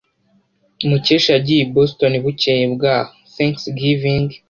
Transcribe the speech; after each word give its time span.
Mukesha 0.89 1.29
yagiye 1.35 1.61
i 1.63 1.69
Boston 1.75 2.13
bukeye 2.23 2.65
bwaho 2.73 3.11
Thanksgiving. 3.35 4.25